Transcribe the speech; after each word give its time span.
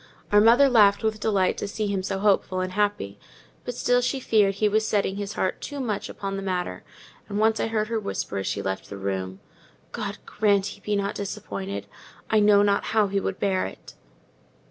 Our 0.31 0.41
mother 0.41 0.67
laughed 0.67 1.03
with 1.03 1.19
delight 1.19 1.59
to 1.59 1.67
see 1.67 1.85
him 1.85 2.01
so 2.01 2.17
hopeful 2.17 2.59
and 2.59 2.71
happy: 2.71 3.19
but 3.63 3.75
still 3.75 4.01
she 4.01 4.19
feared 4.19 4.55
he 4.55 4.67
was 4.67 4.83
setting 4.83 5.17
his 5.17 5.33
heart 5.33 5.61
too 5.61 5.79
much 5.79 6.09
upon 6.09 6.37
the 6.37 6.41
matter; 6.41 6.83
and 7.29 7.37
once 7.37 7.59
I 7.59 7.67
heard 7.67 7.87
her 7.89 7.99
whisper 7.99 8.39
as 8.39 8.47
she 8.47 8.63
left 8.63 8.89
the 8.89 8.97
room, 8.97 9.41
"God 9.91 10.17
grant 10.25 10.65
he 10.65 10.79
be 10.81 10.95
not 10.95 11.13
disappointed! 11.13 11.85
I 12.31 12.39
know 12.39 12.63
not 12.63 12.85
how 12.97 13.09
he 13.09 13.19
would 13.19 13.39
bear 13.39 13.67
it." 13.67 13.93